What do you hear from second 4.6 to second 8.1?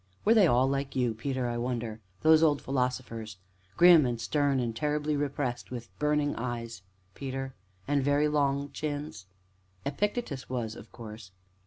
terribly repressed, with burning eyes, Peter, and with